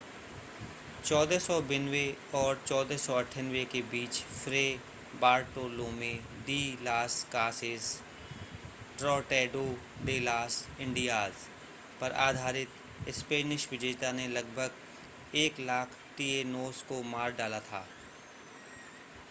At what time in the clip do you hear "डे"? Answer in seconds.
10.05-10.19